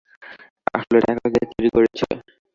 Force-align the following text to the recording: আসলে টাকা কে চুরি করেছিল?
আসলে 0.73 0.99
টাকা 1.07 1.25
কে 1.33 1.41
চুরি 1.51 1.69
করেছিল? 1.75 2.11